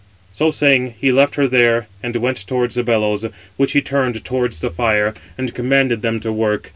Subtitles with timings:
[0.33, 3.23] So saying, he left her there, and went towards the bellows,
[3.55, 6.69] which he turned towards the fire, and commanded them to work.